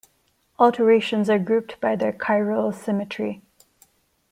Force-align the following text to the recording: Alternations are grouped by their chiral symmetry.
Alternations 0.57 1.29
are 1.29 1.37
grouped 1.37 1.79
by 1.79 1.95
their 1.95 2.11
chiral 2.11 2.73
symmetry. 2.73 3.43